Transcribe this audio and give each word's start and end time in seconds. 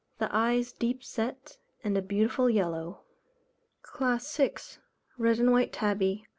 The 0.17 0.35
eyes 0.35 0.73
deep 0.73 1.03
set 1.03 1.59
and 1.83 1.95
a 1.95 2.01
beautiful 2.01 2.49
yellow. 2.49 3.01
CLASS 3.83 4.35
VI. 4.35 4.49
_Red 5.19 5.39
and 5.39 5.51
White 5.51 5.71
Tabby. 5.71 6.25